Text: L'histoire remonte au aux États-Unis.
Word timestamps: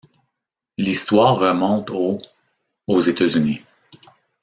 L'histoire 0.79 1.35
remonte 1.37 1.91
au 1.91 2.17
aux 2.87 2.99
États-Unis. 3.01 3.61